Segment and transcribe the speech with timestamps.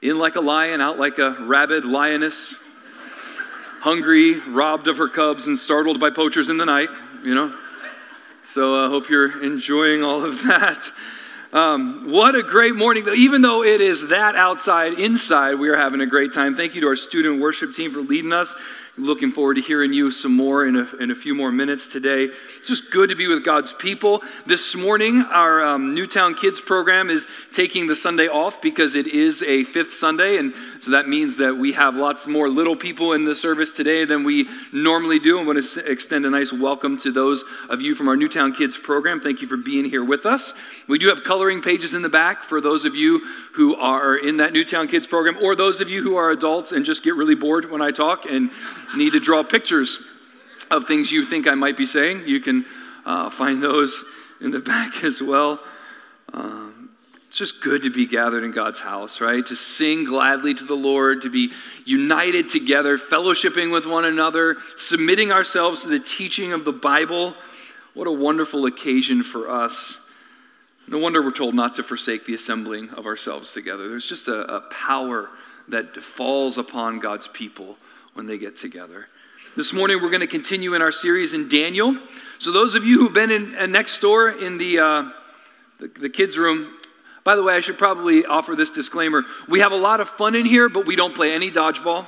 [0.00, 2.56] in like a lion, out like a rabid lioness,
[3.80, 6.88] hungry, robbed of her cubs, and startled by poachers in the night,
[7.24, 7.54] you know.
[8.46, 10.90] So I uh, hope you're enjoying all of that.
[11.52, 13.08] Um, what a great morning.
[13.16, 16.54] Even though it is that outside, inside, we are having a great time.
[16.54, 18.54] Thank you to our student worship team for leading us.
[18.98, 22.24] Looking forward to hearing you some more in a, in a few more minutes today.
[22.24, 24.22] It's just good to be with God's people.
[24.44, 29.40] This morning, our um, Newtown Kids program is taking the Sunday off because it is
[29.44, 30.36] a fifth Sunday.
[30.36, 34.04] And so that means that we have lots more little people in the service today
[34.04, 35.38] than we normally do.
[35.38, 38.76] I want to extend a nice welcome to those of you from our Newtown Kids
[38.76, 39.20] program.
[39.20, 40.54] Thank you for being here with us.
[40.88, 44.38] We do have coloring pages in the back for those of you who are in
[44.38, 47.36] that Newtown Kids program or those of you who are adults and just get really
[47.36, 48.50] bored when I talk and
[48.96, 50.00] need to draw pictures
[50.70, 52.64] of things you think I might be saying, you can
[53.04, 54.02] uh, find those
[54.40, 55.58] in the back as well.
[56.32, 56.90] Um,
[57.26, 59.44] it's just good to be gathered in God's house, right?
[59.46, 61.52] To sing gladly to the Lord, to be
[61.84, 67.34] united together, fellowshipping with one another, submitting ourselves to the teaching of the Bible.
[67.92, 69.98] What a wonderful occasion for us.
[70.86, 73.90] No wonder we're told not to forsake the assembling of ourselves together.
[73.90, 75.28] There's just a, a power
[75.68, 77.76] that falls upon God's people
[78.18, 79.06] when they get together.
[79.56, 81.96] This morning, we're going to continue in our series in Daniel.
[82.38, 85.10] So, those of you who've been in uh, next door in the, uh,
[85.78, 86.78] the, the kids' room,
[87.22, 89.22] by the way, I should probably offer this disclaimer.
[89.46, 92.06] We have a lot of fun in here, but we don't play any dodgeball.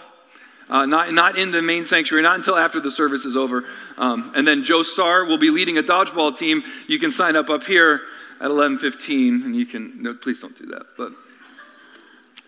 [0.69, 3.64] Uh, not, not in the main sanctuary, not until after the service is over.
[3.97, 6.64] Um, and then Joe Starr will be leading a dodgeball team.
[6.88, 8.00] You can sign up up here
[8.41, 10.03] at 11:15, and you can.
[10.03, 10.86] No, please don't do that.
[10.97, 11.12] But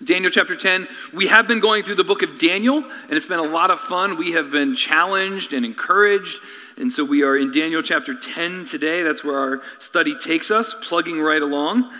[0.04, 0.88] Daniel chapter 10.
[1.12, 3.78] We have been going through the book of Daniel, and it's been a lot of
[3.78, 4.16] fun.
[4.16, 6.38] We have been challenged and encouraged.
[6.76, 9.02] And so we are in Daniel chapter 10 today.
[9.02, 11.92] That's where our study takes us, plugging right along.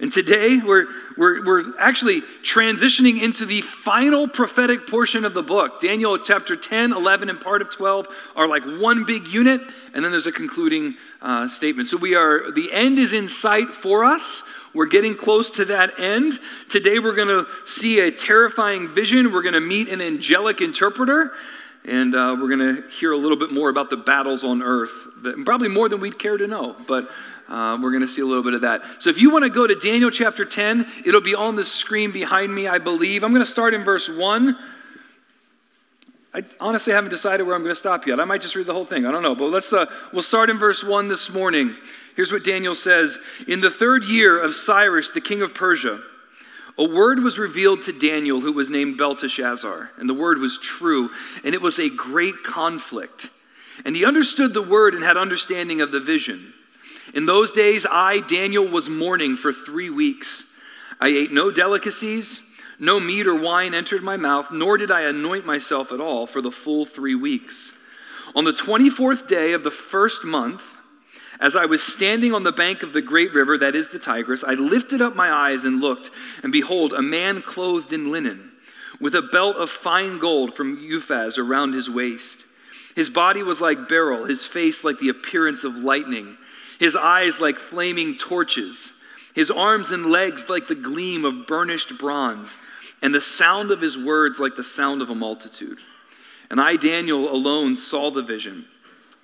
[0.00, 5.80] And today we're, we're, we're actually transitioning into the final prophetic portion of the book.
[5.80, 9.60] Daniel chapter 10, 11, and part of 12 are like one big unit,
[9.92, 11.86] and then there's a concluding uh, statement.
[11.88, 14.42] So we are, the end is in sight for us.
[14.74, 16.40] We're getting close to that end.
[16.68, 19.32] Today, we're going to see a terrifying vision.
[19.32, 21.32] We're going to meet an angelic interpreter,
[21.84, 25.06] and uh, we're going to hear a little bit more about the battles on earth,
[25.22, 27.08] that, probably more than we'd care to know, but
[27.48, 28.82] uh, we're going to see a little bit of that.
[28.98, 32.10] So, if you want to go to Daniel chapter 10, it'll be on the screen
[32.10, 33.22] behind me, I believe.
[33.22, 34.58] I'm going to start in verse 1.
[36.34, 38.18] I honestly haven't decided where I'm going to stop yet.
[38.18, 39.06] I might just read the whole thing.
[39.06, 39.36] I don't know.
[39.36, 41.76] But let's, uh, we'll start in verse 1 this morning.
[42.16, 46.00] Here's what Daniel says In the third year of Cyrus, the king of Persia,
[46.76, 49.92] a word was revealed to Daniel, who was named Belteshazzar.
[49.96, 51.10] And the word was true,
[51.44, 53.30] and it was a great conflict.
[53.84, 56.52] And he understood the word and had understanding of the vision.
[57.14, 60.44] In those days, I, Daniel, was mourning for three weeks.
[61.00, 62.40] I ate no delicacies,
[62.80, 66.42] no meat or wine entered my mouth, nor did I anoint myself at all for
[66.42, 67.72] the full three weeks.
[68.34, 70.76] On the 24th day of the first month,
[71.40, 74.44] as I was standing on the bank of the great river, that is the Tigris,
[74.44, 76.10] I lifted up my eyes and looked,
[76.42, 78.52] and behold, a man clothed in linen,
[79.00, 82.44] with a belt of fine gold from Uphaz around his waist.
[82.94, 86.36] His body was like beryl, his face like the appearance of lightning,
[86.78, 88.92] his eyes like flaming torches,
[89.34, 92.56] his arms and legs like the gleam of burnished bronze,
[93.02, 95.78] and the sound of his words like the sound of a multitude.
[96.50, 98.66] And I, Daniel, alone saw the vision.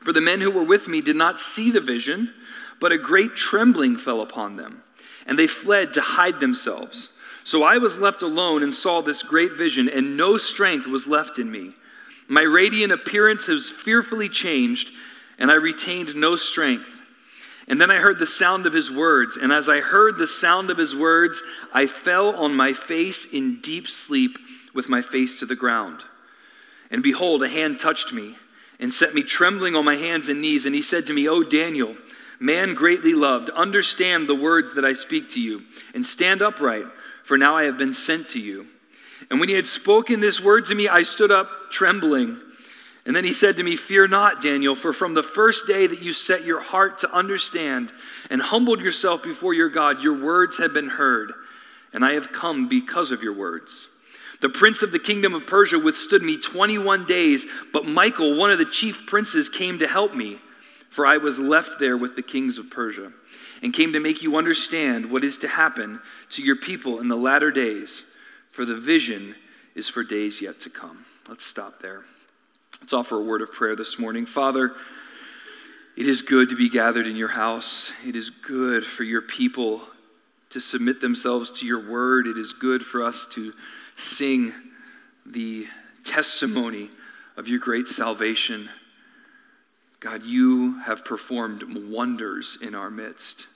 [0.00, 2.32] For the men who were with me did not see the vision,
[2.80, 4.82] but a great trembling fell upon them,
[5.26, 7.10] and they fled to hide themselves.
[7.44, 11.38] So I was left alone and saw this great vision, and no strength was left
[11.38, 11.74] in me.
[12.28, 14.92] My radiant appearance was fearfully changed,
[15.38, 17.02] and I retained no strength.
[17.68, 20.70] And then I heard the sound of his words, and as I heard the sound
[20.70, 24.38] of his words, I fell on my face in deep sleep
[24.74, 26.02] with my face to the ground.
[26.90, 28.36] And behold, a hand touched me
[28.80, 30.66] and set me trembling on my hands and knees.
[30.66, 31.94] And he said to me, O Daniel,
[32.40, 35.62] man greatly loved, understand the words that I speak to you,
[35.94, 36.86] and stand upright,
[37.22, 38.66] for now I have been sent to you.
[39.30, 42.40] And when he had spoken this word to me, I stood up trembling.
[43.06, 46.02] And then he said to me, Fear not, Daniel, for from the first day that
[46.02, 47.92] you set your heart to understand
[48.30, 51.32] and humbled yourself before your God, your words have been heard,
[51.92, 53.88] and I have come because of your words.
[54.40, 58.58] The prince of the kingdom of Persia withstood me 21 days, but Michael, one of
[58.58, 60.38] the chief princes, came to help me,
[60.88, 63.12] for I was left there with the kings of Persia,
[63.62, 66.00] and came to make you understand what is to happen
[66.30, 68.04] to your people in the latter days,
[68.50, 69.34] for the vision
[69.74, 71.04] is for days yet to come.
[71.28, 72.04] Let's stop there.
[72.80, 74.24] Let's offer a word of prayer this morning.
[74.24, 74.72] Father,
[75.96, 77.92] it is good to be gathered in your house.
[78.06, 79.82] It is good for your people
[80.48, 82.26] to submit themselves to your word.
[82.26, 83.52] It is good for us to
[84.00, 84.52] sing
[85.26, 85.66] the
[86.04, 86.90] testimony
[87.36, 88.68] of your great salvation.
[90.00, 93.46] God, you have performed wonders in our midst.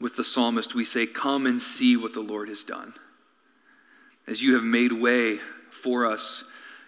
[0.00, 2.94] With the psalmist, we say, Come and see what the Lord has done.
[4.26, 5.38] As you have made way
[5.70, 6.44] for us,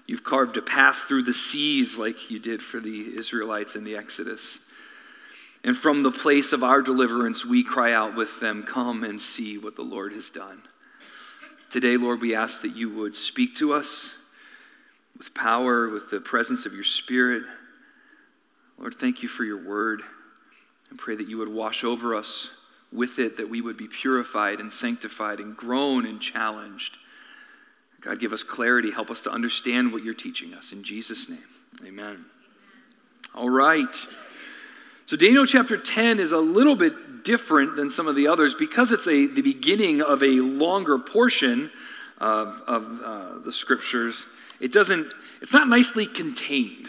[0.06, 3.96] you've carved a path through the seas like you did for the Israelites in the
[3.96, 4.60] Exodus.
[5.64, 9.58] And from the place of our deliverance, we cry out with them, Come and see
[9.58, 10.62] what the Lord has done.
[11.70, 14.14] Today, Lord, we ask that you would speak to us
[15.16, 17.44] with power, with the presence of your Spirit.
[18.76, 20.02] Lord, thank you for your word.
[20.90, 22.50] And pray that you would wash over us
[22.92, 26.96] with it, that we would be purified and sanctified and grown and challenged.
[28.00, 28.90] God, give us clarity.
[28.90, 30.72] Help us to understand what you're teaching us.
[30.72, 31.38] In Jesus' name,
[31.86, 32.24] amen.
[33.32, 33.94] All right.
[35.06, 36.94] So, Daniel chapter 10 is a little bit
[37.24, 41.70] different than some of the others because it's a, the beginning of a longer portion
[42.18, 44.26] of, of uh, the scriptures.
[44.60, 46.88] It doesn't, it's not nicely contained.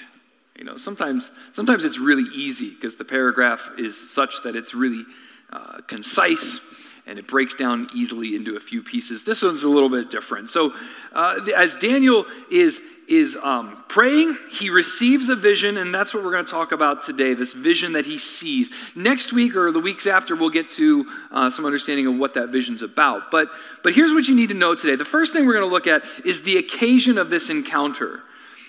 [0.57, 5.05] You know, sometimes, sometimes it's really easy because the paragraph is such that it's really
[5.51, 6.59] uh, concise
[7.05, 9.23] and it breaks down easily into a few pieces.
[9.23, 10.49] This one's a little bit different.
[10.49, 10.73] So,
[11.13, 16.31] uh, as Daniel is is um, praying, he receives a vision, and that's what we're
[16.31, 17.33] going to talk about today.
[17.33, 18.71] This vision that he sees.
[18.95, 22.49] Next week or the weeks after, we'll get to uh, some understanding of what that
[22.49, 23.29] vision's about.
[23.31, 23.49] But
[23.83, 24.95] but here's what you need to know today.
[24.95, 28.21] The first thing we're going to look at is the occasion of this encounter.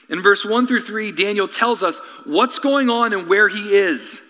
[0.08, 4.21] In verse 1 through 3, Daniel tells us what's going on and where he is.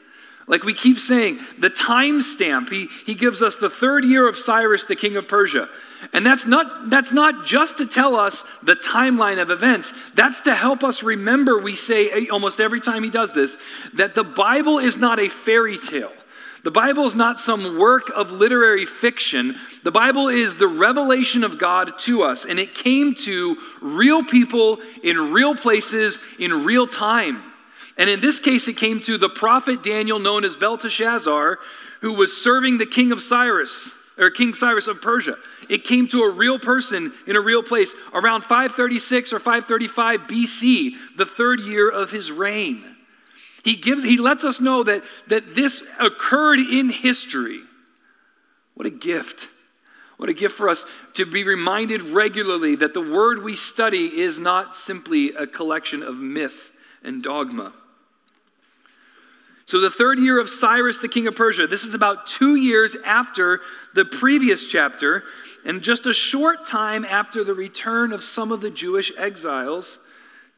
[0.47, 4.37] Like we keep saying, the time stamp, he, he gives us the third year of
[4.37, 5.69] Cyrus, the king of Persia.
[6.13, 10.55] And that's not, that's not just to tell us the timeline of events, that's to
[10.55, 13.57] help us remember, we say eh, almost every time he does this,
[13.95, 16.13] that the Bible is not a fairy tale.
[16.65, 19.57] The Bible is not some work of literary fiction.
[19.83, 24.79] The Bible is the revelation of God to us, and it came to real people
[25.03, 27.43] in real places in real time.
[27.97, 31.59] And in this case, it came to the prophet Daniel, known as Belteshazzar,
[32.01, 35.37] who was serving the king of Cyrus, or King Cyrus of Persia.
[35.69, 40.93] It came to a real person in a real place around 536 or 535 BC,
[41.17, 42.97] the third year of his reign.
[43.65, 47.61] He gives he lets us know that, that this occurred in history.
[48.75, 49.49] What a gift.
[50.17, 50.85] What a gift for us
[51.15, 56.17] to be reminded regularly that the word we study is not simply a collection of
[56.17, 56.73] myth
[57.03, 57.73] and dogma.
[59.73, 62.95] So, the third year of Cyrus, the king of Persia, this is about two years
[63.07, 63.63] after
[63.95, 65.25] the previous chapter,
[65.65, 69.99] and just a short time after the return of some of the Jewish exiles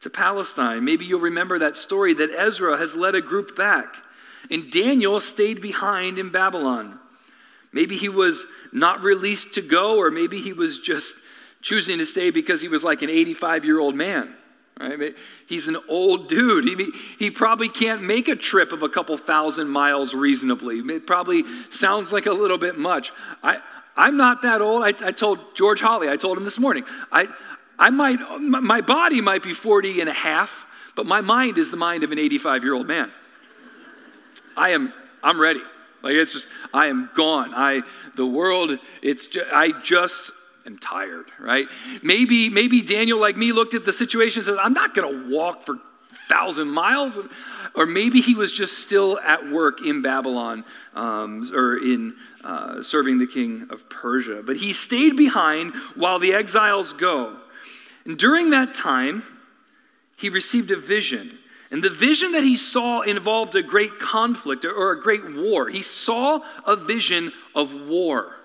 [0.01, 0.83] to Palestine.
[0.83, 3.95] Maybe you'll remember that story that Ezra has led a group back,
[4.51, 6.99] and Daniel stayed behind in Babylon.
[7.71, 11.15] Maybe he was not released to go, or maybe he was just
[11.61, 14.35] choosing to stay because he was like an 85 year old man.
[14.79, 15.15] Right?
[15.47, 16.65] He's an old dude.
[16.65, 20.79] He, he probably can't make a trip of a couple thousand miles reasonably.
[20.79, 23.13] It probably sounds like a little bit much.
[23.41, 23.59] I,
[23.95, 24.83] I'm not that old.
[24.83, 27.27] I, I told George Holly, I told him this morning, I,
[27.79, 31.77] I might, my body might be 40 and a half, but my mind is the
[31.77, 33.11] mind of an 85 year old man.
[34.57, 34.93] I am,
[35.23, 35.61] I'm ready.
[36.01, 37.53] Like it's just, I am gone.
[37.55, 37.81] I,
[38.15, 40.31] the world, it's, just, I just
[40.65, 41.67] am tired, right?
[42.01, 45.35] Maybe, maybe Daniel, like me, looked at the situation and said, I'm not going to
[45.35, 45.77] walk for
[46.27, 47.19] thousand miles.
[47.75, 50.63] Or maybe he was just still at work in Babylon
[50.93, 54.41] um, or in uh, serving the king of Persia.
[54.45, 57.37] But he stayed behind while the exiles go.
[58.05, 59.23] And during that time,
[60.17, 61.37] he received a vision.
[61.71, 65.67] And the vision that he saw involved a great conflict or a great war.
[65.69, 68.35] He saw a vision of war.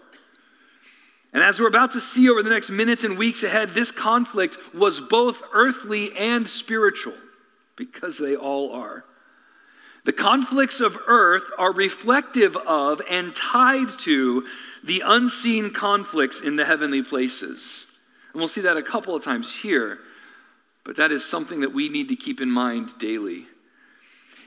[1.33, 4.57] And as we're about to see over the next minutes and weeks ahead, this conflict
[4.75, 7.15] was both earthly and spiritual,
[7.77, 9.05] because they all are.
[10.05, 14.47] The conflicts of earth are reflective of and tied to
[14.83, 17.87] the unseen conflicts in the heavenly places.
[18.33, 19.99] And we'll see that a couple of times here,
[20.85, 23.47] but that is something that we need to keep in mind daily.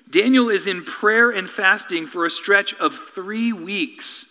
[0.10, 4.26] Daniel is in prayer and fasting for a stretch of three weeks.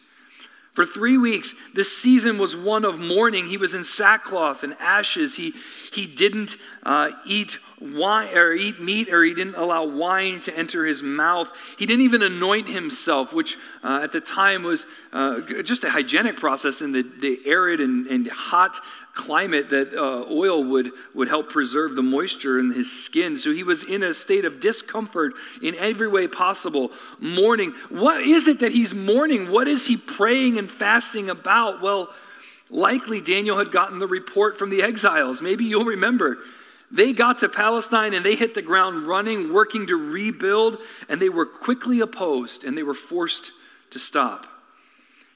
[0.72, 3.46] For three weeks, this season was one of mourning.
[3.46, 5.36] He was in sackcloth and ashes.
[5.36, 5.52] He,
[5.92, 10.86] he didn't uh, eat wine or eat meat or he didn't allow wine to enter
[10.86, 11.52] his mouth.
[11.78, 16.36] He didn't even anoint himself, which uh, at the time was uh, just a hygienic
[16.36, 18.80] process in the, the arid and, and hot
[19.14, 23.36] climate that uh, oil would, would help preserve the moisture in his skin.
[23.36, 27.74] So he was in a state of discomfort in every way possible, mourning.
[27.90, 29.50] What is it that he's mourning?
[29.50, 31.82] What is he praying and fasting about?
[31.82, 32.08] Well,
[32.70, 35.42] likely Daniel had gotten the report from the exiles.
[35.42, 36.38] Maybe you'll remember.
[36.90, 40.78] They got to Palestine and they hit the ground running, working to rebuild,
[41.08, 43.52] and they were quickly opposed and they were forced
[43.90, 44.46] to stop.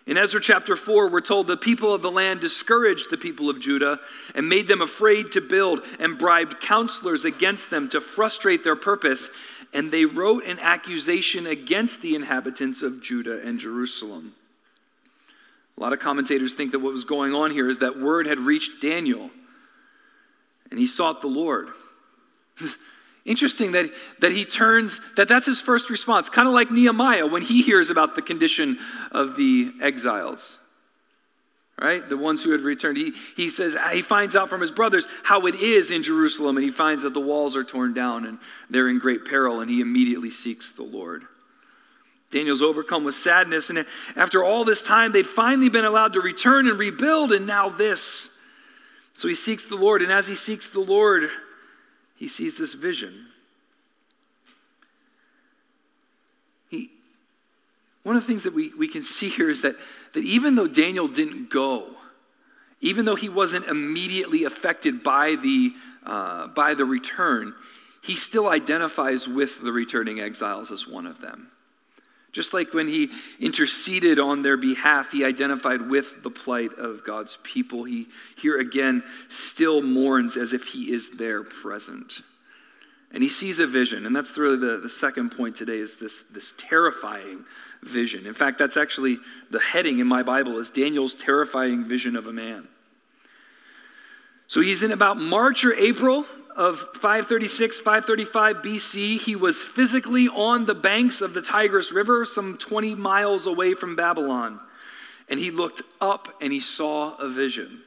[0.06, 3.58] In Ezra chapter 4, we're told the people of the land discouraged the people of
[3.58, 3.98] Judah
[4.36, 9.30] and made them afraid to build and bribed counselors against them to frustrate their purpose.
[9.74, 14.34] And they wrote an accusation against the inhabitants of Judah and Jerusalem.
[15.76, 18.38] A lot of commentators think that what was going on here is that word had
[18.38, 19.30] reached Daniel
[20.70, 21.68] and he sought the Lord.
[23.26, 23.90] Interesting that,
[24.20, 27.90] that he turns, that that's his first response, kind of like Nehemiah when he hears
[27.90, 28.78] about the condition
[29.10, 30.58] of the exiles,
[31.76, 32.08] right?
[32.08, 32.96] The ones who had returned.
[32.96, 36.56] He, he says, ah, he finds out from his brothers how it is in Jerusalem,
[36.56, 38.38] and he finds that the walls are torn down and
[38.70, 41.24] they're in great peril, and he immediately seeks the Lord.
[42.30, 46.68] Daniel's overcome with sadness, and after all this time, they'd finally been allowed to return
[46.68, 48.30] and rebuild, and now this.
[49.14, 51.28] So he seeks the Lord, and as he seeks the Lord,
[52.16, 53.26] he sees this vision.
[56.70, 56.90] He,
[58.02, 59.76] one of the things that we, we can see here is that,
[60.14, 61.90] that even though Daniel didn't go,
[62.80, 65.72] even though he wasn't immediately affected by the,
[66.04, 67.54] uh, by the return,
[68.02, 71.50] he still identifies with the returning exiles as one of them.
[72.36, 73.08] Just like when he
[73.40, 77.84] interceded on their behalf, he identified with the plight of God's people.
[77.84, 82.20] He here again still mourns as if he is there present.
[83.10, 84.04] And he sees a vision.
[84.04, 87.46] And that's really the, the second point today is this, this terrifying
[87.82, 88.26] vision.
[88.26, 89.16] In fact, that's actually
[89.50, 92.68] the heading in my Bible is Daniel's terrifying vision of a man.
[94.46, 96.26] So he's in about March or April
[96.56, 102.56] of 536, 535 BC, he was physically on the banks of the Tigris River, some
[102.56, 104.58] 20 miles away from Babylon.
[105.28, 107.82] And he looked up and he saw a vision.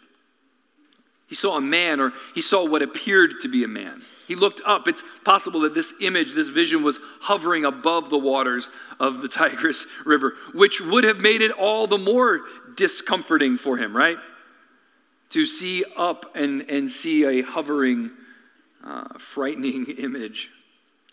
[1.27, 4.03] He saw a man, or he saw what appeared to be a man.
[4.27, 4.87] He looked up.
[4.87, 9.85] It's possible that this image, this vision, was hovering above the waters of the Tigris
[10.05, 12.41] River, which would have made it all the more
[12.75, 14.17] discomforting for him, right?
[15.31, 18.11] To see up and, and see a hovering
[18.83, 20.49] uh, frightening image.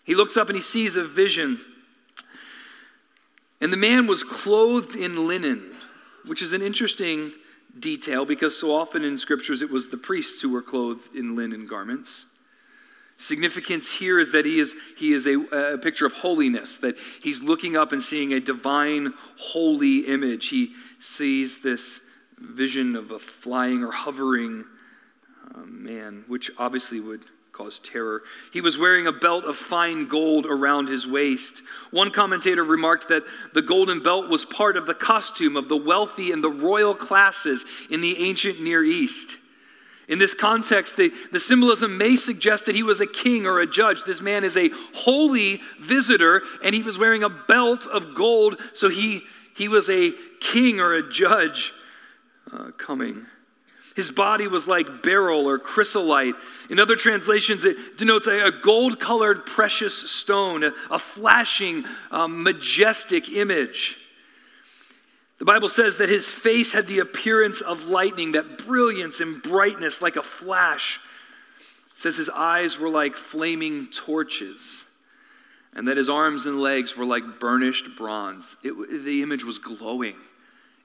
[0.03, 1.59] He looks up and he sees a vision.
[3.59, 5.71] And the man was clothed in linen,
[6.25, 7.31] which is an interesting
[7.77, 11.67] detail because so often in scriptures it was the priests who were clothed in linen
[11.67, 12.25] garments.
[13.17, 15.39] Significance here is that he is, he is a,
[15.73, 20.49] a picture of holiness, that he's looking up and seeing a divine, holy image.
[20.49, 21.99] He sees this
[22.37, 24.65] vision of a flying or hovering
[25.53, 27.25] uh, man, which obviously would
[27.57, 28.21] caused terror.
[28.53, 31.63] He was wearing a belt of fine gold around his waist.
[31.89, 33.23] One commentator remarked that
[33.53, 37.65] the golden belt was part of the costume of the wealthy and the royal classes
[37.89, 39.37] in the ancient Near East.
[40.07, 43.67] In this context, the, the symbolism may suggest that he was a king or a
[43.67, 44.03] judge.
[44.03, 48.87] This man is a holy visitor, and he was wearing a belt of gold, so
[48.87, 49.23] he,
[49.55, 51.73] he was a king or a judge
[52.53, 53.25] uh, coming.
[53.97, 56.35] His body was like beryl or chrysolite.
[56.69, 63.27] In other translations, it denotes a, gold colored precious stone, a, a flashing, um, majestic
[63.27, 63.97] image.
[65.39, 69.99] The Bible says that his face had the appearance of lightning, that brilliance and brightness
[69.99, 70.99] like a flash.
[71.87, 74.85] It says his eyes were like flaming torches,
[75.73, 78.57] and that his arms and legs were like burnished bronze.
[78.63, 80.17] It, the image was glowing,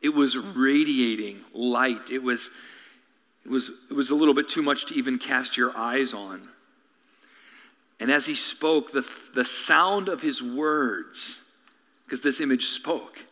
[0.00, 2.11] it was radiating light.
[2.11, 2.49] It was
[3.44, 6.49] it was, it was a little bit too much to even cast your eyes on.
[7.99, 11.40] And as he spoke, the, the sound of his words,
[12.04, 13.25] because this image spoke,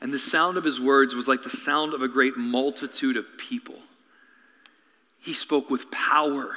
[0.00, 3.26] and the sound of his words was like the sound of a great multitude of
[3.36, 3.78] people.
[5.20, 6.56] He spoke with power,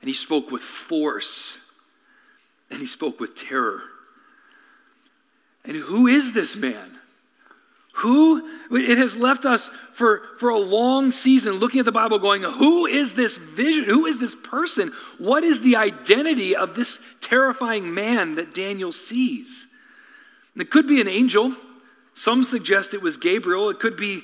[0.00, 1.56] and he spoke with force,
[2.70, 3.82] and he spoke with terror.
[5.64, 6.98] And who is this man?
[7.98, 12.42] Who, it has left us for, for a long season looking at the Bible going,
[12.42, 13.84] who is this vision?
[13.84, 14.92] Who is this person?
[15.18, 19.68] What is the identity of this terrifying man that Daniel sees?
[20.54, 21.54] And it could be an angel.
[22.14, 23.70] Some suggest it was Gabriel.
[23.70, 24.22] It could be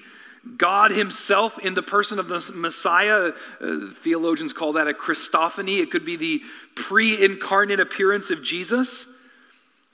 [0.56, 3.32] God Himself in the person of the Messiah.
[3.60, 5.80] Uh, theologians call that a Christophany.
[5.80, 6.42] It could be the
[6.74, 9.06] pre incarnate appearance of Jesus,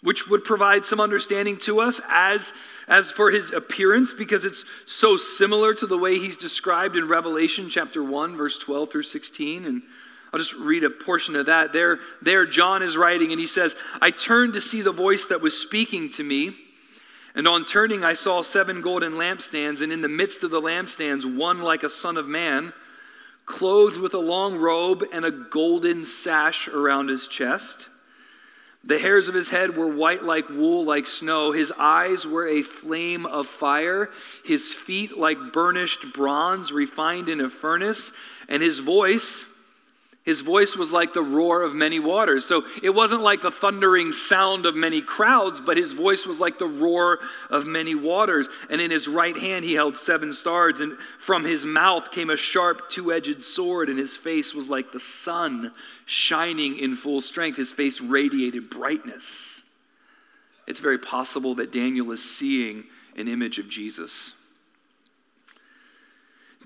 [0.02, 2.52] which would provide some understanding to us as,
[2.88, 7.68] as for His appearance, because it's so similar to the way He's described in Revelation
[7.68, 9.64] chapter 1, verse 12 through 16.
[9.64, 9.82] And
[10.32, 11.72] I'll just read a portion of that.
[11.72, 15.40] There, there John is writing, and he says, I turned to see the voice that
[15.40, 16.56] was speaking to me.
[17.34, 21.24] And on turning, I saw seven golden lampstands, and in the midst of the lampstands,
[21.36, 22.72] one like a son of man,
[23.44, 27.88] clothed with a long robe and a golden sash around his chest.
[28.86, 31.50] The hairs of his head were white like wool, like snow.
[31.50, 34.10] His eyes were a flame of fire.
[34.44, 38.12] His feet like burnished bronze refined in a furnace.
[38.48, 39.46] And his voice
[40.26, 42.44] his voice was like the roar of many waters.
[42.44, 46.58] So it wasn't like the thundering sound of many crowds, but his voice was like
[46.58, 48.48] the roar of many waters.
[48.68, 52.36] And in his right hand he held seven stars, and from his mouth came a
[52.36, 55.72] sharp two edged sword, and his face was like the sun
[56.06, 57.56] shining in full strength.
[57.56, 59.62] His face radiated brightness.
[60.66, 62.82] It's very possible that Daniel is seeing
[63.16, 64.32] an image of Jesus.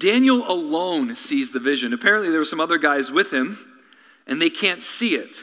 [0.00, 1.92] Daniel alone sees the vision.
[1.92, 3.58] Apparently, there were some other guys with him,
[4.26, 5.42] and they can't see it.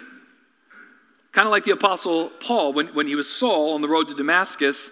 [1.32, 4.16] Kind of like the Apostle Paul, when, when he was Saul on the road to
[4.16, 4.90] Damascus,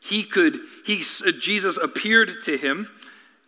[0.00, 2.90] he could, he, uh, Jesus appeared to him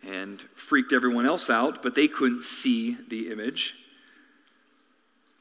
[0.05, 3.75] and freaked everyone else out, but they couldn't see the image.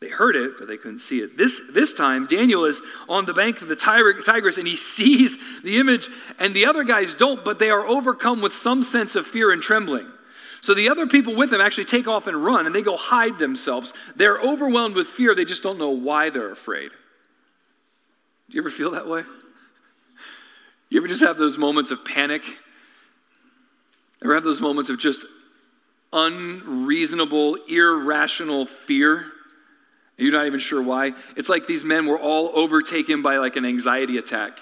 [0.03, 1.37] They heard it, but they couldn't see it.
[1.37, 5.79] This, this time, Daniel is on the bank of the Tigris and he sees the
[5.79, 6.09] image,
[6.41, 9.63] and the other guys don't, but they are overcome with some sense of fear and
[9.63, 10.11] trembling.
[10.61, 13.39] So the other people with him actually take off and run, and they go hide
[13.39, 13.93] themselves.
[14.17, 16.91] They're overwhelmed with fear, they just don't know why they're afraid.
[18.51, 19.23] Do you ever feel that way?
[20.89, 22.43] You ever just have those moments of panic?
[24.21, 25.25] Ever have those moments of just
[26.13, 29.27] unreasonable, irrational fear?
[30.17, 31.13] You're not even sure why.
[31.37, 34.59] It's like these men were all overtaken by like an anxiety attack.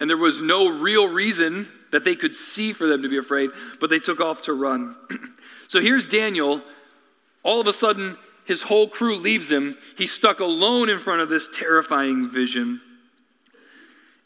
[0.00, 3.50] And there was no real reason that they could see for them to be afraid,
[3.80, 4.96] but they took off to run.
[5.68, 6.62] so here's Daniel.
[7.42, 9.76] All of a sudden, his whole crew leaves him.
[9.96, 12.80] He's stuck alone in front of this terrifying vision.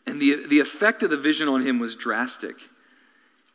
[0.06, 2.56] And the, the effect of the vision on him was drastic.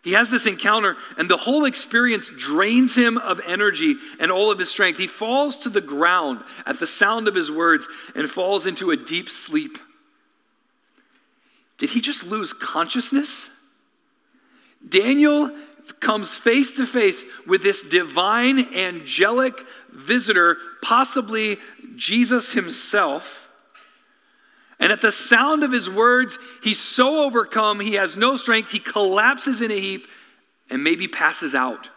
[0.03, 4.57] He has this encounter, and the whole experience drains him of energy and all of
[4.57, 4.97] his strength.
[4.97, 8.97] He falls to the ground at the sound of his words and falls into a
[8.97, 9.77] deep sleep.
[11.77, 13.51] Did he just lose consciousness?
[14.87, 15.51] Daniel
[15.99, 19.53] comes face to face with this divine angelic
[19.91, 21.57] visitor, possibly
[21.95, 23.50] Jesus himself.
[24.81, 28.79] And at the sound of his words, he's so overcome, he has no strength, he
[28.79, 30.07] collapses in a heap
[30.71, 31.89] and maybe passes out.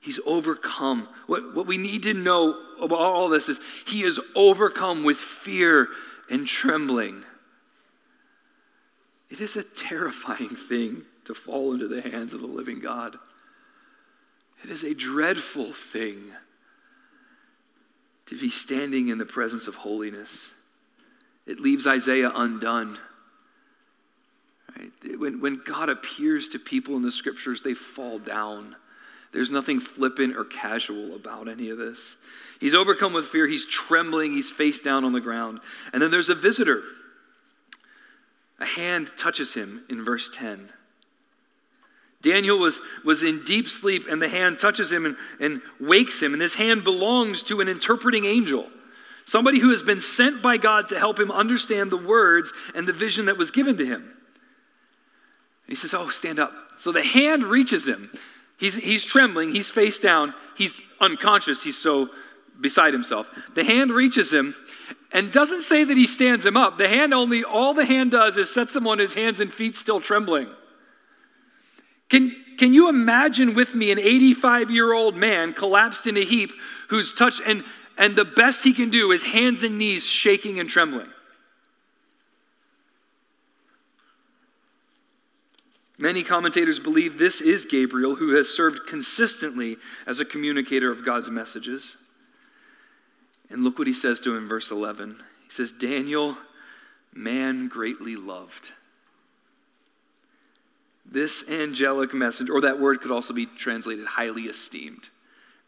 [0.00, 1.08] He's overcome.
[1.26, 5.88] What, what we need to know about all this is he is overcome with fear
[6.30, 7.24] and trembling.
[9.28, 13.18] It is a terrifying thing to fall into the hands of the living God.
[14.64, 16.32] It is a dreadful thing
[18.30, 20.50] to be standing in the presence of holiness.
[21.46, 22.96] It leaves Isaiah undone.
[24.78, 25.18] Right?
[25.18, 28.76] When, when God appears to people in the scriptures, they fall down.
[29.32, 32.16] There's nothing flippant or casual about any of this.
[32.60, 33.48] He's overcome with fear.
[33.48, 34.32] He's trembling.
[34.32, 35.58] He's face down on the ground.
[35.92, 36.84] And then there's a visitor.
[38.60, 40.70] A hand touches him in verse 10.
[42.22, 46.32] Daniel was, was in deep sleep, and the hand touches him and, and wakes him.
[46.32, 48.70] And this hand belongs to an interpreting angel,
[49.24, 52.92] somebody who has been sent by God to help him understand the words and the
[52.92, 54.02] vision that was given to him.
[54.02, 56.52] And he says, Oh, stand up.
[56.76, 58.10] So the hand reaches him.
[58.58, 62.10] He's, he's trembling, he's face down, he's unconscious, he's so
[62.60, 63.30] beside himself.
[63.54, 64.54] The hand reaches him
[65.12, 66.76] and doesn't say that he stands him up.
[66.76, 69.76] The hand only, all the hand does is sets him on his hands and feet,
[69.76, 70.48] still trembling.
[72.10, 76.50] Can, can you imagine with me an 85 year old man collapsed in a heap
[76.88, 77.64] who's touched, and,
[77.96, 81.08] and the best he can do is hands and knees shaking and trembling?
[85.96, 91.28] Many commentators believe this is Gabriel, who has served consistently as a communicator of God's
[91.28, 91.98] messages.
[93.50, 95.22] And look what he says to him verse 11.
[95.44, 96.38] He says, Daniel,
[97.12, 98.70] man greatly loved.
[101.10, 105.08] This angelic messenger, or that word could also be translated highly esteemed,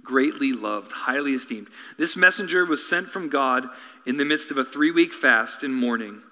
[0.03, 1.69] greatly loved, highly esteemed.
[1.99, 3.67] This messenger was sent from God
[4.07, 6.23] in the midst of a three week fast and mourning.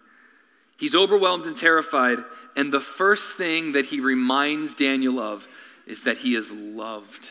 [0.79, 2.19] He's overwhelmed and terrified.
[2.57, 5.47] And the first thing that he reminds Daniel of
[5.87, 7.31] is that he is loved.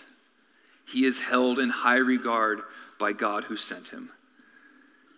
[0.88, 2.62] He is held in high regard
[3.00, 4.12] by God who sent him.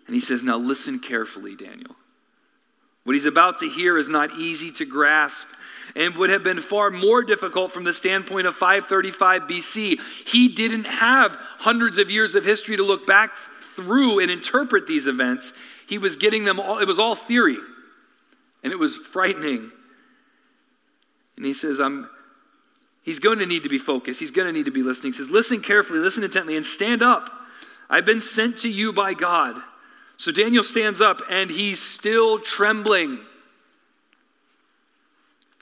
[0.06, 1.96] And he says, Now listen carefully, Daniel.
[3.04, 5.48] What he's about to hear is not easy to grasp
[5.96, 10.00] and would have been far more difficult from the standpoint of 535 BC.
[10.26, 13.36] He didn't have hundreds of years of history to look back
[13.76, 15.54] through and interpret these events.
[15.88, 17.58] He was getting them all, it was all theory,
[18.64, 19.72] and it was frightening.
[21.36, 22.10] And he says, I'm.
[23.04, 24.20] He's going to need to be focused.
[24.20, 25.12] He's going to need to be listening.
[25.14, 27.32] He says, Listen carefully, listen intently, and stand up.
[27.90, 29.60] I've been sent to you by God.
[30.22, 33.22] So Daniel stands up and he's still trembling.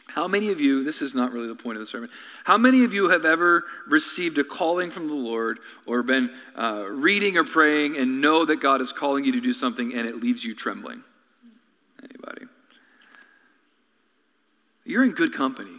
[0.08, 2.10] How many of you, this is not really the point of the sermon,
[2.44, 6.88] how many of you have ever received a calling from the Lord or been uh,
[6.90, 10.18] reading or praying and know that God is calling you to do something and it
[10.18, 11.06] leaves you trembling?
[12.04, 12.48] Anybody?
[14.84, 15.79] You're in good company.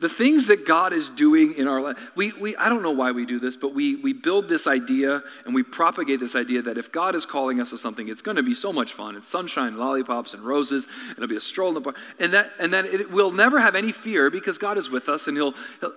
[0.00, 3.10] The things that God is doing in our life, we, we, I don't know why
[3.10, 6.78] we do this, but we, we build this idea and we propagate this idea that
[6.78, 9.16] if God is calling us to something, it's going to be so much fun.
[9.16, 10.86] It's sunshine, lollipops, and roses.
[11.08, 11.96] And it'll be a stroll in the park.
[12.20, 15.26] And that, and that it will never have any fear because God is with us
[15.26, 15.54] and He'll.
[15.80, 15.94] he'll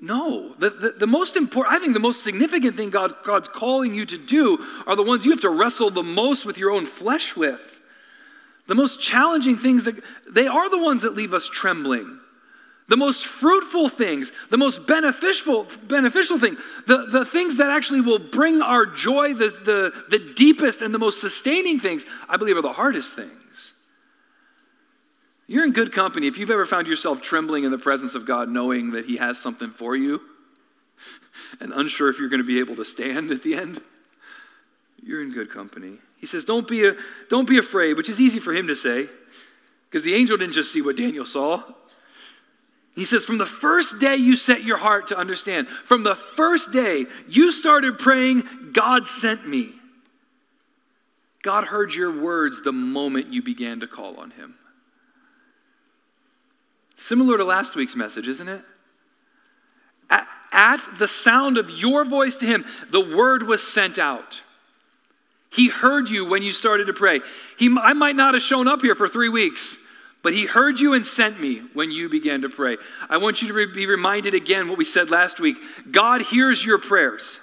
[0.00, 3.94] no, the, the, the, most important, I think the most significant thing God, God's calling
[3.94, 6.86] you to do are the ones you have to wrestle the most with your own
[6.86, 7.80] flesh with.
[8.66, 9.94] The most challenging things that
[10.28, 12.18] they are the ones that leave us trembling
[12.92, 18.18] the most fruitful things, the most beneficial, beneficial thing, the, the things that actually will
[18.18, 22.60] bring our joy, the, the, the deepest and the most sustaining things, I believe are
[22.60, 23.72] the hardest things.
[25.46, 28.50] You're in good company if you've ever found yourself trembling in the presence of God,
[28.50, 30.20] knowing that He has something for you
[31.60, 33.80] and unsure if you're going to be able to stand at the end.
[35.02, 35.96] You're in good company.
[36.18, 36.94] He says, Don't be, a,
[37.30, 39.08] don't be afraid, which is easy for him to say,
[39.88, 41.62] because the angel didn't just see what Daniel saw.
[42.94, 46.72] He says, from the first day you set your heart to understand, from the first
[46.72, 49.72] day you started praying, God sent me.
[51.42, 54.54] God heard your words the moment you began to call on Him.
[56.96, 58.60] Similar to last week's message, isn't it?
[60.08, 64.42] At, at, the sound of your voice to Him, the word was sent out.
[65.50, 67.20] He heard you when you started to pray.
[67.58, 69.76] He, I might not have shown up here for three weeks.
[70.22, 72.76] But he heard you and sent me when you began to pray.
[73.10, 75.56] I want you to be reminded again what we said last week.
[75.90, 77.40] God hears your prayers.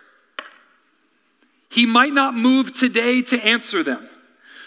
[1.69, 4.09] He might not move today to answer them.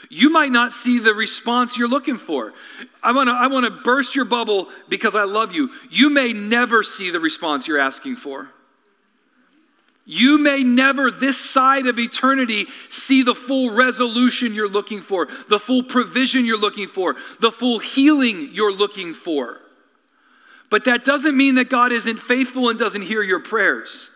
[0.08, 2.52] You might not see the response you're looking for.
[3.02, 5.70] I want to I want to burst your bubble because I love you.
[5.90, 8.50] You may never see the response you're asking for.
[10.14, 15.58] You may never, this side of eternity, see the full resolution you're looking for, the
[15.58, 19.62] full provision you're looking for, the full healing you're looking for.
[20.68, 24.10] But that doesn't mean that God isn't faithful and doesn't hear your prayers.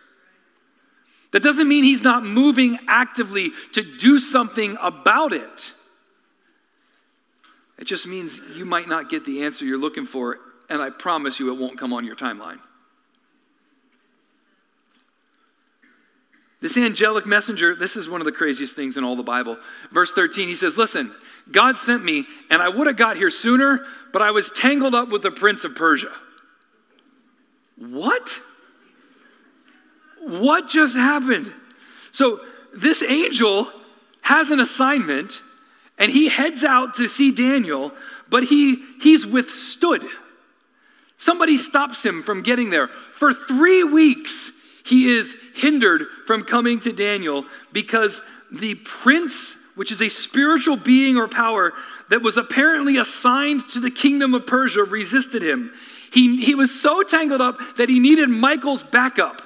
[1.31, 5.73] That doesn't mean He's not moving actively to do something about it.
[7.79, 11.41] It just means you might not get the answer you're looking for, and I promise
[11.41, 12.59] you it won't come on your timeline.
[16.61, 19.59] This angelic messenger, this is one of the craziest things in all the Bible.
[19.93, 21.15] Verse 13, he says, Listen,
[21.51, 25.11] God sent me, and I would have got here sooner, but I was tangled up
[25.11, 26.13] with the prince of Persia.
[27.77, 28.41] What?
[30.21, 31.53] What just happened?
[32.11, 32.41] So,
[32.75, 33.71] this angel
[34.23, 35.43] has an assignment,
[35.99, 37.93] and he heads out to see Daniel,
[38.29, 40.05] but he, he's withstood.
[41.19, 42.89] Somebody stops him from getting there.
[42.89, 44.53] For three weeks,
[44.87, 48.21] he is hindered from coming to Daniel because
[48.53, 51.73] the prince, which is a spiritual being or power
[52.09, 55.73] that was apparently assigned to the kingdom of Persia, resisted him.
[56.13, 59.43] He, he was so tangled up that he needed Michael's backup.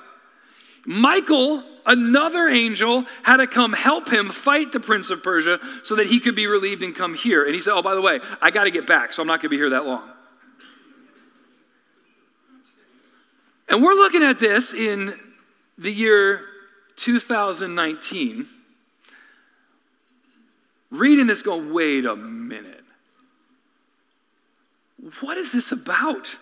[0.84, 6.08] Michael, another angel, had to come help him fight the prince of Persia so that
[6.08, 7.46] he could be relieved and come here.
[7.46, 9.40] And he said, Oh, by the way, I got to get back, so I'm not
[9.40, 10.06] going to be here that long.
[13.70, 15.18] And we're looking at this in
[15.80, 16.44] the year
[16.96, 18.46] 2019,
[20.90, 22.84] reading this going, wait a minute.
[25.20, 26.36] What is this about?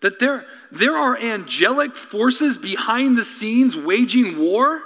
[0.00, 4.82] That there, there are angelic forces behind the scenes waging war?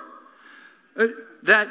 [0.97, 1.09] Uh,
[1.43, 1.69] that,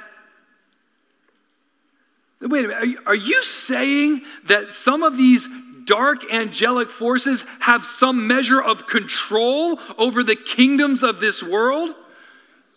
[2.39, 5.49] wait a minute, are you, are you saying that some of these
[5.85, 11.93] dark angelic forces have some measure of control over the kingdoms of this world?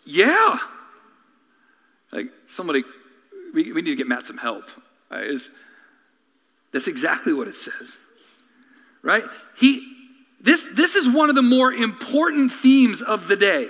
[0.05, 0.59] Yeah.
[2.11, 2.83] Like somebody,
[3.53, 4.69] we, we need to get Matt some help.
[5.11, 5.49] uh, is
[6.71, 7.97] that's exactly what it says.
[9.01, 9.23] Right?
[9.57, 9.93] He
[10.41, 13.69] this this is one of the more important themes of the day.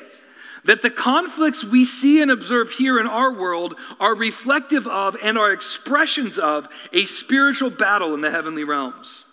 [0.66, 5.38] That the conflicts we see and observe here in our world are reflective of and
[5.38, 9.24] are expressions of a spiritual battle in the heavenly realms.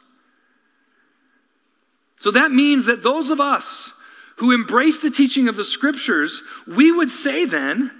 [2.24, 3.92] So that means that those of us
[4.36, 7.90] who embrace the teaching of the scriptures, we would say then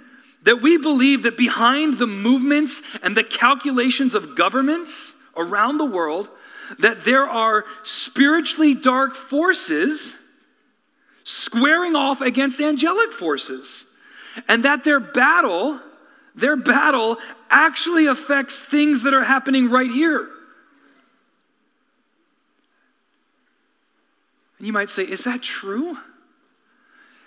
[0.41, 6.27] that we believe that behind the movements and the calculations of governments around the world,
[6.79, 10.15] that there are spiritually dark forces
[11.23, 13.85] squaring off against angelic forces,
[14.47, 15.79] and that their battle,
[16.33, 17.17] their battle
[17.51, 20.27] actually affects things that are happening right here.
[24.65, 25.97] You might say, is that true?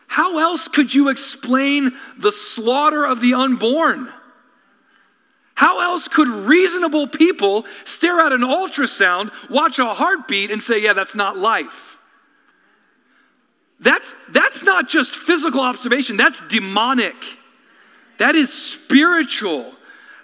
[0.06, 4.08] How else could you explain the slaughter of the unborn?
[5.54, 10.92] How else could reasonable people stare at an ultrasound, watch a heartbeat, and say, yeah,
[10.92, 11.96] that's not life?
[13.80, 17.16] That's, that's not just physical observation, that's demonic.
[18.18, 19.72] That is spiritual.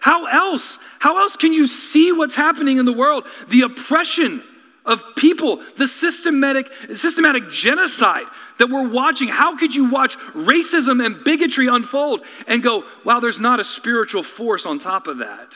[0.01, 0.79] How else?
[0.99, 3.25] How else can you see what's happening in the world?
[3.49, 4.43] The oppression,
[4.85, 8.27] of people, the systematic, systematic genocide
[8.59, 9.29] that we're watching.
[9.29, 14.23] How could you watch racism and bigotry unfold and go, wow, there's not a spiritual
[14.23, 15.49] force on top of that?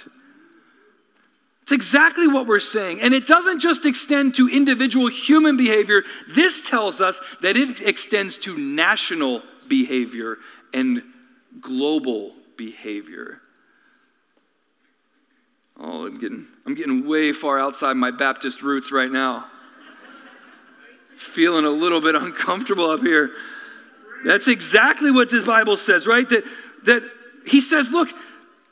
[1.62, 3.02] It's exactly what we're saying.
[3.02, 8.38] And it doesn't just extend to individual human behavior, this tells us that it extends
[8.38, 10.38] to national behavior
[10.72, 11.02] and
[11.60, 13.42] global behavior.
[15.78, 19.46] Oh, I'm getting, I'm getting way far outside my Baptist roots right now.
[21.14, 23.30] Feeling a little bit uncomfortable up here.
[24.24, 26.28] That's exactly what this Bible says, right?
[26.28, 26.44] That,
[26.84, 27.02] that
[27.46, 28.08] he says, look,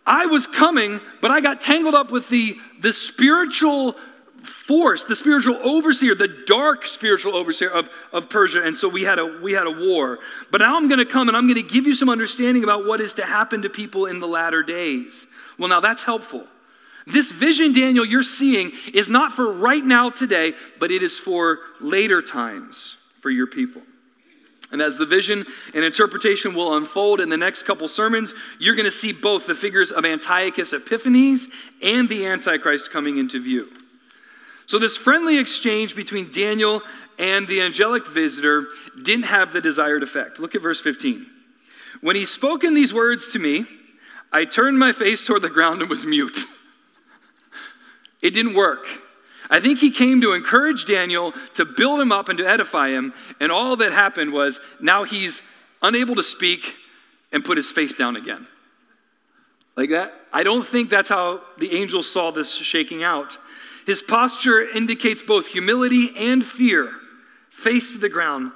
[0.05, 3.97] I was coming, but I got tangled up with the, the spiritual
[4.38, 8.62] force, the spiritual overseer, the dark spiritual overseer of, of Persia.
[8.62, 10.19] And so we had, a, we had a war.
[10.51, 12.85] But now I'm going to come and I'm going to give you some understanding about
[12.85, 15.27] what is to happen to people in the latter days.
[15.59, 16.47] Well, now that's helpful.
[17.07, 21.61] This vision, Daniel, you're seeing is not for right now today, but it is for
[21.81, 23.83] later times for your people.
[24.73, 28.87] And as the vision and interpretation will unfold in the next couple sermons, you're going
[28.87, 31.47] to see both the figures of Antiochus Epiphanes
[31.81, 33.69] and the Antichrist coming into view.
[34.66, 36.83] So, this friendly exchange between Daniel
[37.21, 38.66] and the angelic visitor
[39.01, 40.40] didn't have the desired effect.
[40.40, 41.25] Look at verse 15.
[42.01, 43.64] When he spoken these words to me,
[44.33, 46.37] I turned my face toward the ground and was mute.
[48.23, 48.87] It didn't work.
[49.49, 53.13] I think he came to encourage Daniel, to build him up and to edify him.
[53.41, 55.43] And all that happened was now he's
[55.83, 56.77] unable to speak
[57.33, 58.47] and put his face down again.
[59.77, 60.13] Like that?
[60.33, 63.39] I don't think that's how the angel saw this shaking out.
[63.87, 66.93] His posture indicates both humility and fear,
[67.51, 68.53] face to the ground,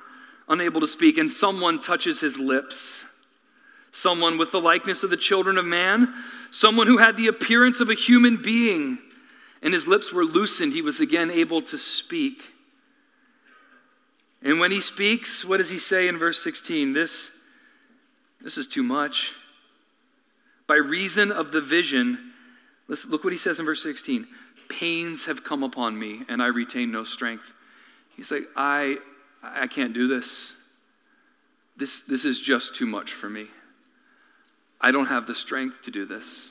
[0.49, 3.05] unable to speak, and someone touches his lips.
[3.93, 6.13] Someone with the likeness of the children of man,
[6.51, 8.99] someone who had the appearance of a human being
[9.63, 12.43] and his lips were loosened, he was again able to speak.
[14.43, 16.95] And when he speaks, what does he say in verse 16?
[16.95, 17.31] This,
[18.41, 19.35] this is too much.
[20.67, 22.33] By reason of the vision,
[22.89, 24.27] look what he says in verse 16
[24.71, 27.53] pains have come upon me, and I retain no strength.
[28.17, 28.99] He's like, I,
[29.43, 30.55] I can't do this.
[31.77, 33.49] This, this is just too much for me.
[34.81, 36.51] I don't have the strength to do this.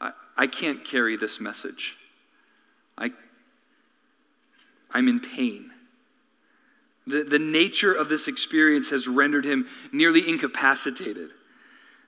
[0.00, 1.96] I, I can't carry this message.
[2.96, 3.10] I,
[4.90, 5.70] I'm in pain.
[7.06, 11.30] The, the nature of this experience has rendered him nearly incapacitated.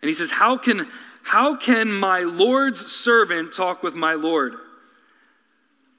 [0.01, 0.89] And he says, How can,
[1.23, 4.55] how can my Lord's servant talk with my Lord?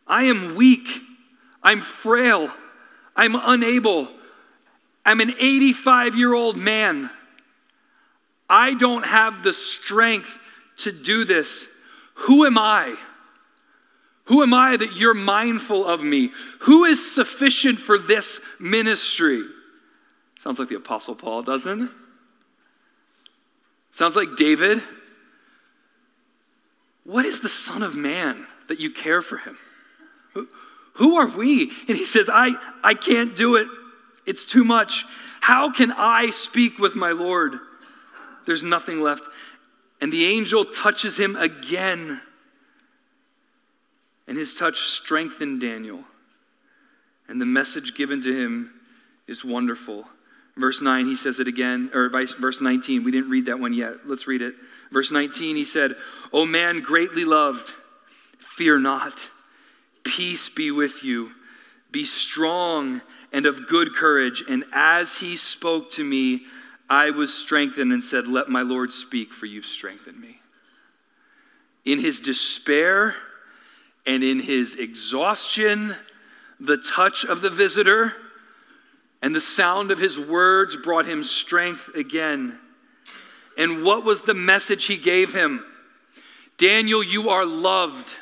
[0.08, 0.88] I am weak.
[1.62, 2.50] I'm frail.
[3.16, 4.08] I'm unable.
[5.06, 7.10] I'm an 85 year old man.
[8.50, 10.40] I don't have the strength
[10.78, 11.68] to do this.
[12.16, 12.96] Who am I?
[14.28, 16.32] Who am I that you're mindful of me?
[16.62, 19.44] Who is sufficient for this ministry?
[20.38, 21.90] Sounds like the Apostle Paul, doesn't it?
[23.92, 24.82] Sounds like David.
[27.06, 29.58] What is the Son of Man that you care for him?
[30.96, 31.72] Who are we?
[31.88, 33.68] And he says, I, I can't do it.
[34.26, 35.06] It's too much.
[35.40, 37.60] How can I speak with my Lord?
[38.46, 39.28] There's nothing left.
[40.02, 42.22] And the angel touches him again
[44.28, 46.04] and his touch strengthened Daniel.
[47.28, 48.72] And the message given to him
[49.28, 50.06] is wonderful.
[50.56, 53.04] Verse 9, he says it again, or verse 19.
[53.04, 54.08] We didn't read that one yet.
[54.08, 54.56] Let's read it.
[54.92, 55.96] Verse 19, he said,
[56.34, 57.74] O man greatly loved,
[58.40, 59.30] Fear not.
[60.04, 61.32] Peace be with you.
[61.92, 64.44] Be strong and of good courage.
[64.50, 66.46] And as he spoke to me,
[66.90, 70.40] I was strengthened and said, Let my Lord speak, for you've strengthened me.
[71.86, 73.16] In his despair
[74.08, 75.94] and in his exhaustion,
[76.60, 78.14] the touch of the visitor
[79.22, 82.58] and the sound of his words brought him strength again.
[83.58, 85.66] And what was the message he gave him?
[86.58, 88.16] Daniel, you are loved.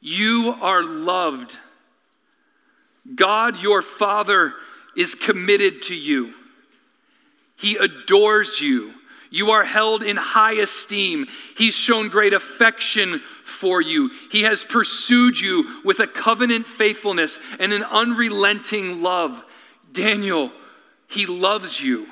[0.00, 1.56] You are loved.
[3.14, 4.54] God, your Father,
[4.96, 6.34] is committed to you.
[7.56, 8.92] He adores you.
[9.34, 11.26] You are held in high esteem.
[11.56, 14.12] He's shown great affection for you.
[14.30, 19.42] He has pursued you with a covenant faithfulness and an unrelenting love.
[19.90, 20.52] Daniel,
[21.08, 22.06] he loves you.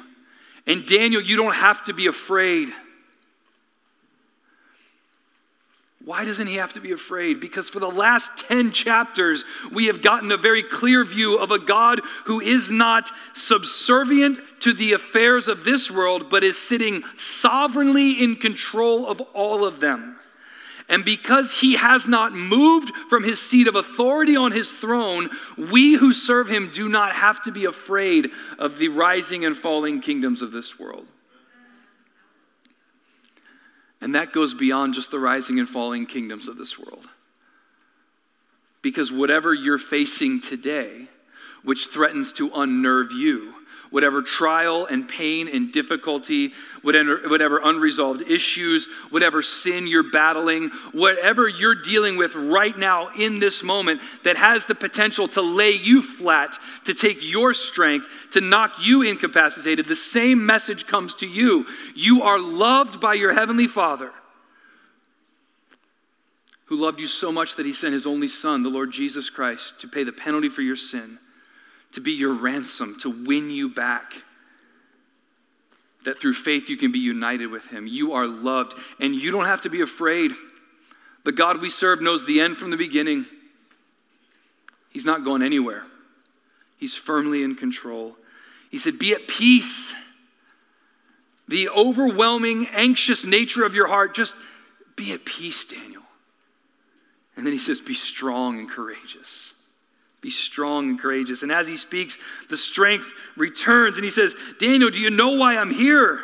[0.67, 2.71] And Daniel, you don't have to be afraid.
[6.05, 7.39] Why doesn't he have to be afraid?
[7.39, 11.61] Because for the last 10 chapters, we have gotten a very clear view of a
[11.61, 18.23] God who is not subservient to the affairs of this world, but is sitting sovereignly
[18.23, 20.19] in control of all of them.
[20.89, 25.95] And because he has not moved from his seat of authority on his throne, we
[25.95, 30.43] who serve him do not have to be afraid of the rising and falling kingdoms
[30.43, 31.11] of this world.
[34.03, 37.07] And that goes beyond just the rising and falling kingdoms of this world.
[38.83, 41.07] Because whatever you're facing today,
[41.63, 43.55] which threatens to unnerve you,
[43.93, 51.47] whatever trial and pain and difficulty, whatever, whatever unresolved issues, whatever sin you're battling, whatever
[51.47, 56.03] you're dealing with right now in this moment that has the potential to lay you
[56.03, 61.67] flat, to take your strength, to knock you incapacitated, the same message comes to you.
[61.95, 64.11] You are loved by your Heavenly Father
[66.67, 69.79] who loved you so much that he sent his only Son, the Lord Jesus Christ,
[69.81, 71.19] to pay the penalty for your sin
[71.93, 74.15] to be your ransom, to win you back.
[76.05, 77.87] That through faith you can be united with Him.
[77.87, 80.33] You are loved, and you don't have to be afraid.
[81.25, 83.27] The God we serve knows the end from the beginning.
[84.91, 85.85] He's not going anywhere,
[86.79, 88.17] He's firmly in control.
[88.71, 89.95] He said, Be at peace.
[91.47, 94.35] The overwhelming, anxious nature of your heart, just
[94.97, 96.03] be at peace, Daniel.
[97.37, 99.53] And then he says, Be strong and courageous.
[100.23, 101.43] Be strong and courageous.
[101.43, 102.17] And as he speaks,
[102.49, 103.97] the strength returns.
[103.99, 106.21] And he says, Daniel, do you know why I'm here?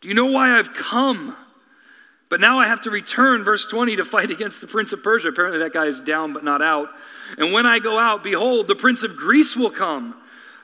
[0.00, 1.36] Do you know why I've come?
[2.28, 5.28] But now I have to return, verse 20, to fight against the prince of Persia.
[5.28, 6.88] Apparently, that guy is down but not out.
[7.38, 10.16] And when I go out, behold, the prince of Greece will come.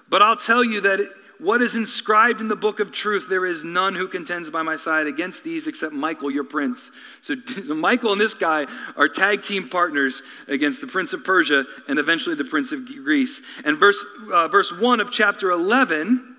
[0.08, 0.98] But I'll tell you that
[1.38, 4.76] what is inscribed in the book of truth, there is none who contends by my
[4.76, 6.90] side against these except Michael, your prince.
[7.20, 7.34] So,
[7.74, 12.34] Michael and this guy are tag team partners against the prince of Persia and eventually
[12.34, 13.42] the prince of Greece.
[13.64, 16.36] And verse, uh, verse 1 of chapter 11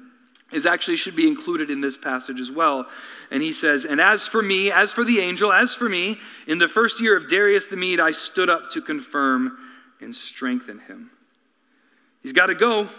[0.51, 2.87] is actually should be included in this passage as well.
[3.29, 6.57] And he says, And as for me, as for the angel, as for me, in
[6.57, 9.57] the first year of Darius the Mede, I stood up to confirm
[10.01, 11.11] and strengthen him.
[12.23, 12.89] He's got to go.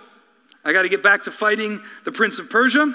[0.65, 2.95] I got to get back to fighting the prince of Persia.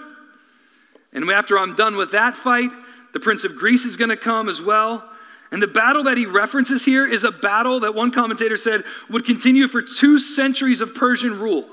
[1.13, 2.71] And after I'm done with that fight,
[3.13, 5.09] the prince of Greece is going to come as well.
[5.51, 9.25] And the battle that he references here is a battle that one commentator said would
[9.25, 11.65] continue for two centuries of Persian rule.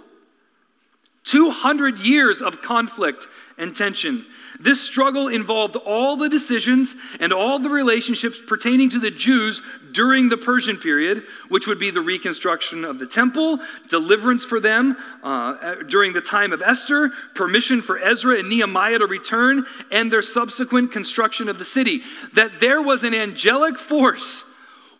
[1.24, 3.26] 200 years of conflict
[3.58, 4.26] and tension.
[4.60, 10.28] This struggle involved all the decisions and all the relationships pertaining to the Jews during
[10.28, 15.74] the Persian period, which would be the reconstruction of the temple, deliverance for them uh,
[15.86, 20.92] during the time of Esther, permission for Ezra and Nehemiah to return, and their subsequent
[20.92, 22.02] construction of the city.
[22.34, 24.44] That there was an angelic force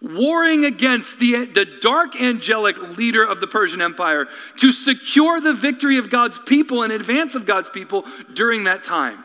[0.03, 4.27] warring against the, the dark angelic leader of the Persian Empire
[4.59, 9.25] to secure the victory of God's people in advance of God's people during that time.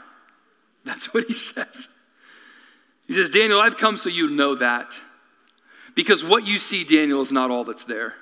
[0.85, 1.89] That's what he says.
[3.07, 4.99] He says, Daniel, I've come so you know that.
[5.97, 8.13] Because what you see, Daniel, is not all that's there.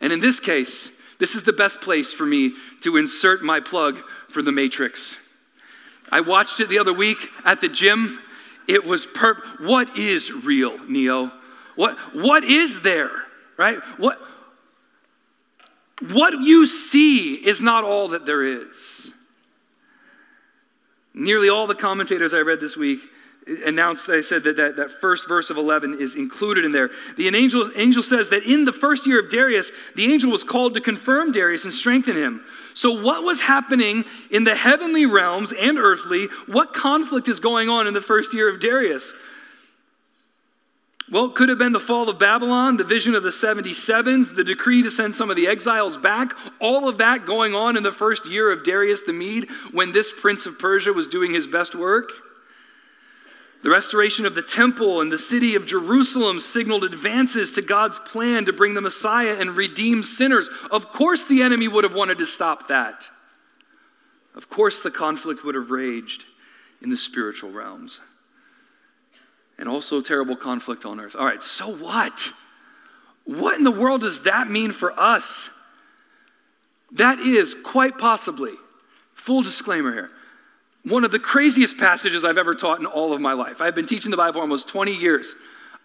[0.00, 0.88] And in this case,
[1.18, 5.16] this is the best place for me to insert my plug for The Matrix.
[6.12, 8.20] I watched it the other week at the gym.
[8.68, 11.32] It was per what is real, Neo?
[11.74, 13.10] What what is there?
[13.56, 13.78] Right?
[13.96, 14.20] What
[16.12, 19.10] what you see is not all that there is.
[21.12, 23.00] Nearly all the commentators I read this week
[23.64, 26.90] announced, they said that, that that first verse of 11 is included in there.
[27.16, 30.74] The angel, angel says that in the first year of Darius, the angel was called
[30.74, 32.44] to confirm Darius and strengthen him.
[32.72, 36.28] So, what was happening in the heavenly realms and earthly?
[36.46, 39.12] What conflict is going on in the first year of Darius?
[41.10, 44.42] Well, it could have been the fall of Babylon, the vision of the 77s, the
[44.42, 47.92] decree to send some of the exiles back, all of that going on in the
[47.92, 51.74] first year of Darius the Mede when this prince of Persia was doing his best
[51.74, 52.10] work.
[53.64, 58.44] The restoration of the temple and the city of Jerusalem signaled advances to God's plan
[58.44, 60.50] to bring the Messiah and redeem sinners.
[60.70, 63.08] Of course, the enemy would have wanted to stop that.
[64.34, 66.26] Of course, the conflict would have raged
[66.82, 68.00] in the spiritual realms
[69.56, 71.16] and also terrible conflict on earth.
[71.16, 72.32] All right, so what?
[73.24, 75.48] What in the world does that mean for us?
[76.92, 78.52] That is quite possibly,
[79.14, 80.10] full disclaimer here,
[80.84, 83.60] one of the craziest passages I've ever taught in all of my life.
[83.60, 85.34] I've been teaching the Bible for almost 20 years.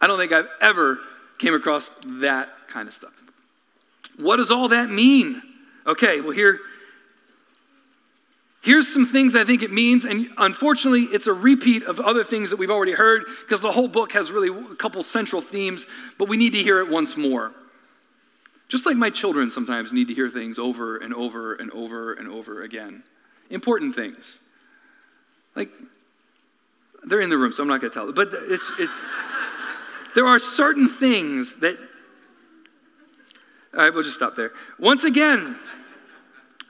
[0.02, 1.00] I don't think I've ever
[1.38, 3.14] came across that kind of stuff.
[4.18, 5.42] What does all that mean?
[5.88, 6.60] Okay, well, here,
[8.62, 12.50] Here's some things I think it means, and unfortunately, it's a repeat of other things
[12.50, 15.86] that we've already heard because the whole book has really a couple central themes,
[16.18, 17.54] but we need to hear it once more.
[18.68, 22.28] Just like my children sometimes need to hear things over and over and over and
[22.28, 23.04] over again.
[23.50, 24.42] Important things.
[25.60, 25.70] Like,
[27.04, 28.98] they're in the room, so I'm not going to tell them, but it's, it's,
[30.16, 31.78] there are certain things that,
[33.74, 34.54] all right, we'll just stop there.
[34.80, 35.58] Once again,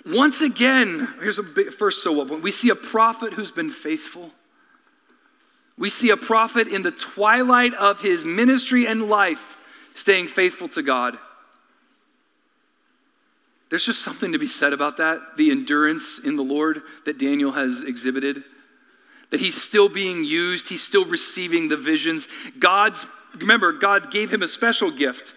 [0.05, 2.41] once again, here's a big, first so what?
[2.41, 4.31] We see a prophet who's been faithful.
[5.77, 9.55] We see a prophet in the twilight of his ministry and life
[9.93, 11.19] staying faithful to God.
[13.69, 17.51] There's just something to be said about that, the endurance in the Lord that Daniel
[17.51, 18.43] has exhibited.
[19.31, 22.27] That he's still being used, he's still receiving the visions.
[22.57, 23.05] God's,
[23.35, 25.35] remember, God gave him a special gift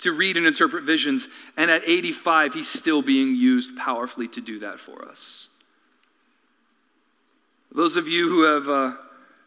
[0.00, 1.28] to read and interpret visions.
[1.56, 5.48] And at 85, he's still being used powerfully to do that for us.
[7.74, 8.96] Those of you who have, uh,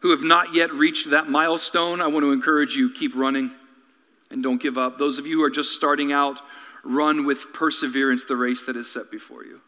[0.00, 3.52] who have not yet reached that milestone, I want to encourage you keep running
[4.30, 4.98] and don't give up.
[4.98, 6.40] Those of you who are just starting out,
[6.82, 9.60] run with perseverance the race that is set before you.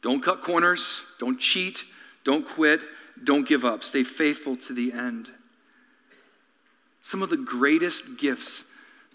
[0.00, 1.84] Don't cut corners, don't cheat,
[2.24, 2.80] don't quit,
[3.24, 3.84] don't give up.
[3.84, 5.30] Stay faithful to the end.
[7.02, 8.64] Some of the greatest gifts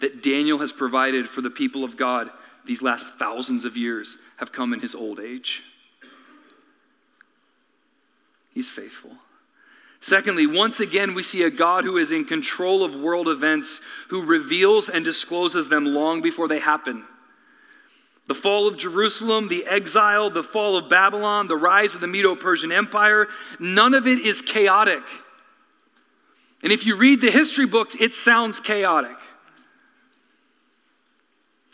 [0.00, 2.30] that Daniel has provided for the people of God
[2.64, 5.62] these last thousands of years have come in his old age.
[8.52, 9.10] He's faithful.
[10.00, 14.24] Secondly, once again, we see a God who is in control of world events, who
[14.24, 17.04] reveals and discloses them long before they happen.
[18.26, 22.34] The fall of Jerusalem, the exile, the fall of Babylon, the rise of the Medo
[22.34, 25.02] Persian Empire, none of it is chaotic.
[26.62, 29.16] And if you read the history books, it sounds chaotic.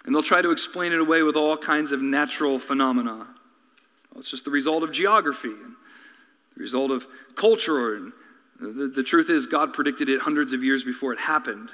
[0.05, 3.29] And they'll try to explain it away with all kinds of natural phenomena.
[4.11, 5.77] Well, it's just the result of geography and
[6.57, 7.95] the result of culture.
[7.95, 8.13] And
[8.59, 11.69] the, the truth is, God predicted it hundreds of years before it happened.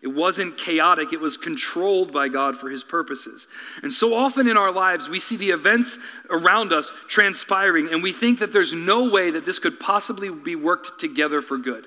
[0.00, 3.48] It wasn't chaotic, it was controlled by God for his purposes.
[3.82, 5.98] And so often in our lives, we see the events
[6.30, 10.54] around us transpiring, and we think that there's no way that this could possibly be
[10.54, 11.86] worked together for good.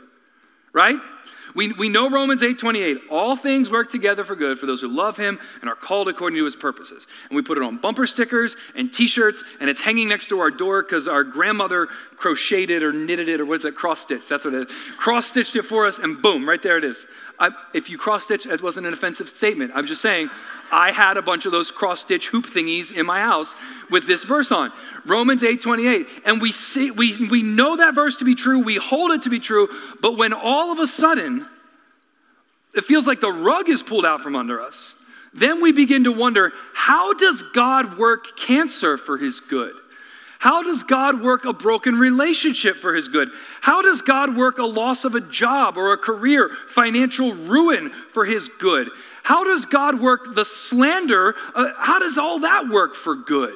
[0.73, 0.99] Right?
[1.55, 2.97] We, we know Romans 8 28.
[3.09, 6.37] All things work together for good for those who love him and are called according
[6.37, 7.07] to his purposes.
[7.29, 10.39] And we put it on bumper stickers and t shirts, and it's hanging next to
[10.39, 11.87] our door because our grandmother
[12.21, 13.75] crocheted it or knitted it, or what is it?
[13.75, 14.29] cross stitched?
[14.29, 14.77] That's what it is.
[14.97, 17.07] Cross stitched it for us, and boom, right there it is.
[17.39, 19.71] I, if you cross stitch, it wasn't an offensive statement.
[19.73, 20.29] I'm just saying,
[20.71, 23.55] I had a bunch of those cross stitch hoop thingies in my house
[23.89, 24.71] with this verse on
[25.03, 26.07] Romans 8 28.
[26.23, 29.31] And we, see, we, we know that verse to be true, we hold it to
[29.31, 29.67] be true,
[29.99, 31.47] but when all of a sudden
[32.75, 34.93] it feels like the rug is pulled out from under us,
[35.33, 39.73] then we begin to wonder how does God work cancer for his good?
[40.41, 43.29] How does God work a broken relationship for his good?
[43.61, 48.25] How does God work a loss of a job or a career, financial ruin for
[48.25, 48.89] his good?
[49.21, 51.35] How does God work the slander?
[51.53, 53.53] Uh, how does all that work for good?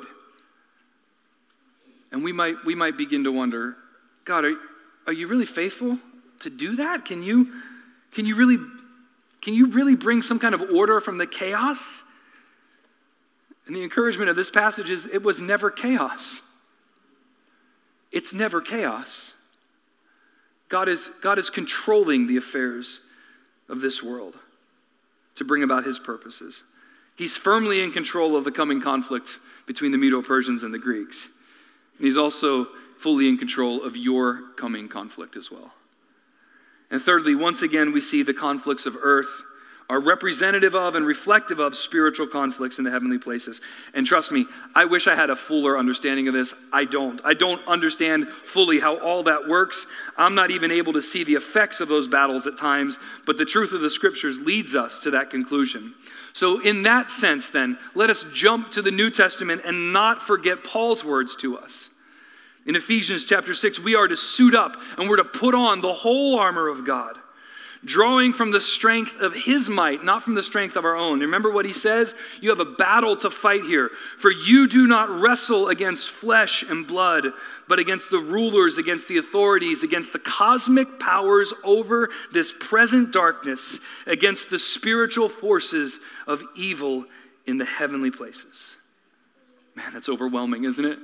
[2.11, 3.77] And we might, we might begin to wonder
[4.23, 4.55] God, are,
[5.07, 5.97] are you really faithful
[6.41, 7.03] to do that?
[7.03, 7.51] Can you,
[8.11, 8.57] can, you really,
[9.41, 12.03] can you really bring some kind of order from the chaos?
[13.65, 16.43] And the encouragement of this passage is it was never chaos.
[18.15, 19.33] It's never chaos.
[20.69, 23.01] God is, God is controlling the affairs
[23.67, 24.37] of this world
[25.35, 26.63] to bring about his purposes.
[27.17, 29.37] He's firmly in control of the coming conflict
[29.67, 31.27] between the Medo Persians and the Greeks.
[31.97, 35.73] And he's also fully in control of your coming conflict as well.
[36.89, 39.43] And thirdly, once again, we see the conflicts of earth
[39.87, 43.61] are representative of and reflective of spiritual conflicts in the heavenly places.
[43.93, 46.55] And trust me, I wish I had a fuller understanding of this.
[46.73, 47.21] I don't.
[47.23, 49.85] I don't understand fully how all that works.
[50.17, 53.45] I'm not even able to see the effects of those battles at times, but the
[53.45, 55.93] truth of the scriptures leads us to that conclusion.
[56.33, 60.63] So, in that sense, then, let us jump to the New Testament and not forget
[60.63, 61.89] Paul's words to us.
[62.65, 65.93] In Ephesians chapter 6, we are to suit up and we're to put on the
[65.93, 67.17] whole armor of God
[67.85, 71.19] drawing from the strength of his might, not from the strength of our own.
[71.19, 72.15] Remember what he says?
[72.41, 73.89] You have a battle to fight here.
[74.17, 77.27] For you do not wrestle against flesh and blood,
[77.67, 83.79] but against the rulers, against the authorities, against the cosmic powers over this present darkness,
[84.07, 87.05] against the spiritual forces of evil
[87.45, 88.75] in the heavenly places.
[89.75, 90.99] Man, that's overwhelming, isn't it?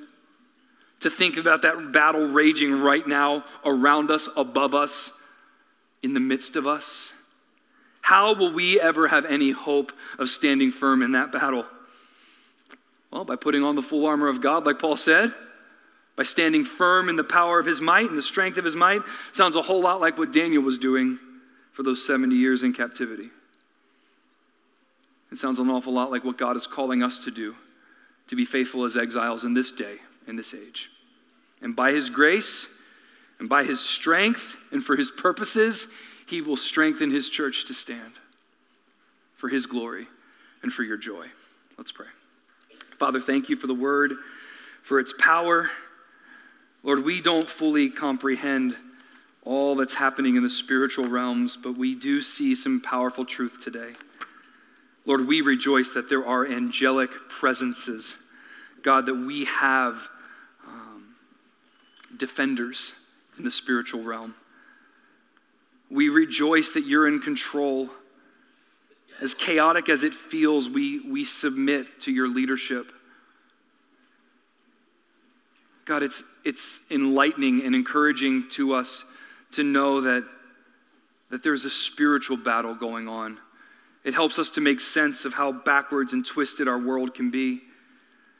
[1.01, 5.13] To think about that battle raging right now around us, above us
[6.03, 7.13] in the midst of us?
[8.01, 11.65] How will we ever have any hope of standing firm in that battle?
[13.11, 15.33] Well, by putting on the full armor of God, like Paul said,
[16.15, 19.01] by standing firm in the power of his might and the strength of his might.
[19.31, 21.19] Sounds a whole lot like what Daniel was doing
[21.71, 23.29] for those 70 years in captivity.
[25.31, 27.55] It sounds an awful lot like what God is calling us to do,
[28.27, 29.97] to be faithful as exiles in this day,
[30.27, 30.89] in this age.
[31.61, 32.67] And by his grace,
[33.41, 35.87] and by his strength and for his purposes,
[36.27, 38.13] he will strengthen his church to stand
[39.33, 40.05] for his glory
[40.61, 41.25] and for your joy.
[41.75, 42.05] Let's pray.
[42.99, 44.13] Father, thank you for the word,
[44.83, 45.71] for its power.
[46.83, 48.75] Lord, we don't fully comprehend
[49.43, 53.93] all that's happening in the spiritual realms, but we do see some powerful truth today.
[55.07, 58.17] Lord, we rejoice that there are angelic presences,
[58.83, 60.09] God, that we have
[60.67, 61.15] um,
[62.15, 62.93] defenders
[63.41, 64.35] in the spiritual realm.
[65.89, 67.89] We rejoice that you're in control.
[69.19, 72.91] As chaotic as it feels, we, we submit to your leadership.
[75.85, 79.03] God, it's, it's enlightening and encouraging to us
[79.53, 80.23] to know that,
[81.31, 83.39] that there's a spiritual battle going on.
[84.03, 87.61] It helps us to make sense of how backwards and twisted our world can be,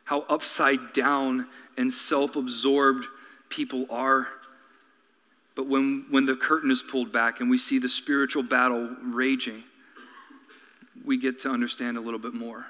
[0.03, 3.07] how upside down and self absorbed
[3.49, 4.27] people are.
[5.55, 9.63] But when, when the curtain is pulled back and we see the spiritual battle raging,
[11.03, 12.67] we get to understand a little bit more.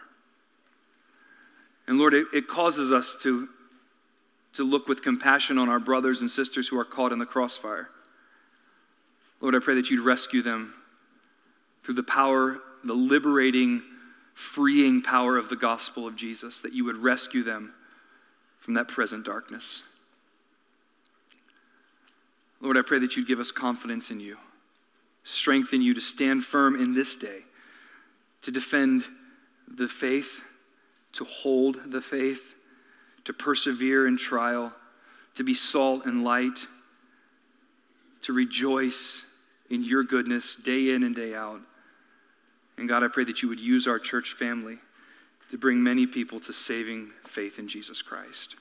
[1.88, 3.50] And Lord, it, it causes us to,
[4.54, 7.90] to look with compassion on our brothers and sisters who are caught in the crossfire.
[9.42, 10.74] Lord, I pray that you'd rescue them
[11.84, 13.82] through the power, the liberating,
[14.34, 17.74] freeing power of the gospel of Jesus, that you would rescue them
[18.60, 19.84] from that present darkness.
[22.62, 24.38] Lord, I pray that you'd give us confidence in you,
[25.24, 27.40] strengthen you to stand firm in this day,
[28.44, 29.04] to defend
[29.68, 30.44] the faith,
[31.14, 32.56] to hold the faith,
[33.26, 34.74] to persevere in trial,
[35.36, 36.68] to be salt and light,
[38.22, 39.24] to rejoice
[39.70, 41.62] in your goodness day in and day out.
[42.78, 44.78] And God, I pray that you would use our church family
[45.50, 48.56] to bring many people to saving faith in Jesus Christ.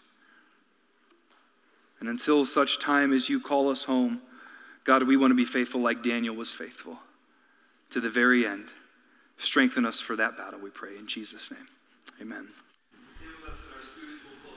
[2.00, 4.22] And until such time as you call us home,
[4.84, 6.98] God, we want to be faithful like Daniel was faithful
[7.90, 8.68] to the very end.
[9.38, 10.96] Strengthen us for that battle, we pray.
[10.98, 11.68] In Jesus' name,
[12.20, 12.48] amen.